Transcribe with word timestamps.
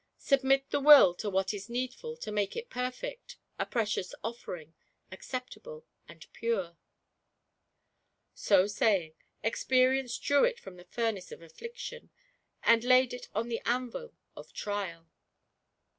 Submit 0.17 0.71
the 0.71 0.79
Will 0.79 1.13
to 1.17 1.29
what 1.29 1.53
is 1.53 1.69
needful 1.69 2.17
to 2.17 2.31
make 2.31 2.55
it 2.55 2.71
perfect^ 2.71 3.35
a 3.59 3.67
precious 3.67 4.15
offering, 4.23 4.73
acceptable 5.11 5.85
and 6.07 6.25
pure." 6.33 6.75
So 8.33 8.65
saying. 8.65 9.13
Experience 9.43 10.17
drew 10.17 10.43
it 10.43 10.59
from 10.59 10.77
the 10.77 10.85
furnace 10.85 11.31
of 11.31 11.43
Affliction, 11.43 12.09
and 12.63 12.83
laid 12.83 13.13
it 13.13 13.29
on 13.35 13.47
the 13.47 13.61
anvil 13.63 14.15
of 14.35 14.51
Trial. 14.53 15.07